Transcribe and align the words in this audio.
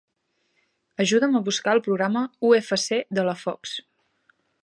Ajuda'm 1.03 1.35
a 1.39 1.41
buscar 1.49 1.75
el 1.79 1.83
programa 1.89 2.25
UFC 2.51 2.99
de 3.19 3.27
la 3.31 3.39
Fox. 3.45 3.77